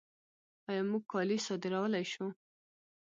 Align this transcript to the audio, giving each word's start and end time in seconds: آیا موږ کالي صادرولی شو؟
آیا 0.69 0.83
موږ 0.89 1.03
کالي 1.11 1.37
صادرولی 1.47 2.05
شو؟ 2.11 2.27